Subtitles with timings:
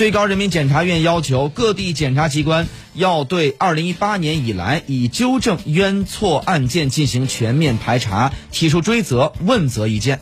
[0.00, 10.20] 最高人民检察院要求各地检察机关要对二零一八年以来已纠正冤错案件进行全面排查提出追责问责意见。